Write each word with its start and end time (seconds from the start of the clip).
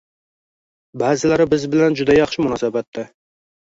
Ba’zilari 1.03 1.47
biz 1.53 1.69
bilan 1.77 2.01
juda 2.03 2.19
yaxshi 2.21 2.47
munosabatda 2.51 3.11